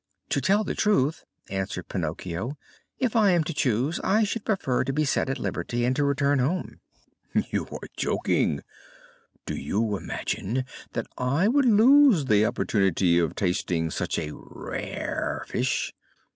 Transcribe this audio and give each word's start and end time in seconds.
"To 0.29 0.41
tell 0.41 0.63
the 0.63 0.73
truth," 0.73 1.25
answered 1.51 1.87
Pinocchio, 1.87 2.57
"if 2.97 3.15
I 3.15 3.29
am 3.29 3.43
to 3.43 3.53
choose, 3.53 3.99
I 4.03 4.23
should 4.23 4.43
prefer 4.43 4.83
to 4.83 4.91
be 4.91 5.05
set 5.05 5.29
at 5.29 5.37
liberty 5.37 5.85
and 5.85 5.95
to 5.95 6.03
return 6.03 6.39
home." 6.39 6.79
"You 7.51 7.67
are 7.71 7.87
joking! 7.95 8.61
Do 9.45 9.55
you 9.55 9.95
imagine 9.95 10.65
that 10.93 11.05
I 11.19 11.47
would 11.47 11.65
lose 11.65 12.25
the 12.25 12.47
opportunity 12.47 13.19
of 13.19 13.35
tasting 13.35 13.91
such 13.91 14.17
a 14.17 14.31
rare 14.33 15.45
fish? 15.47 15.93